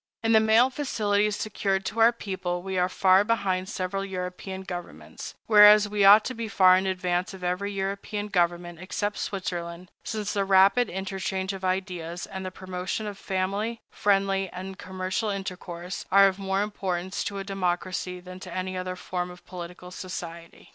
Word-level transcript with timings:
In 0.23 0.31
the 0.31 0.39
mail 0.39 0.71
facilities 0.71 1.35
secured 1.35 1.85
to 1.85 1.99
our 1.99 2.11
people, 2.11 2.63
we 2.63 2.75
are 2.75 2.89
far 2.89 3.23
behind 3.23 3.69
several 3.69 4.03
European 4.03 4.63
governments, 4.63 5.35
whereas 5.45 5.87
we 5.87 6.03
ought 6.03 6.25
to 6.25 6.33
be 6.33 6.47
far 6.47 6.75
in 6.75 6.87
advance 6.87 7.35
of 7.35 7.43
every 7.43 7.71
European 7.71 8.27
government 8.27 8.79
except 8.79 9.19
Switzerland, 9.19 9.91
since 10.03 10.33
the 10.33 10.43
rapid 10.43 10.89
interchange 10.89 11.53
of 11.53 11.63
ideas, 11.63 12.25
and 12.25 12.43
the 12.43 12.49
promotion 12.49 13.05
of 13.05 13.15
family, 13.15 13.79
friendly, 13.91 14.49
and 14.49 14.79
commercial 14.79 15.29
intercourse, 15.29 16.07
are 16.11 16.27
of 16.27 16.39
more 16.39 16.63
importance 16.63 17.23
to 17.23 17.37
a 17.37 17.43
democracy 17.43 18.19
than 18.19 18.39
to 18.39 18.51
any 18.51 18.75
other 18.75 18.95
form 18.95 19.29
of 19.29 19.45
political 19.45 19.91
society. 19.91 20.69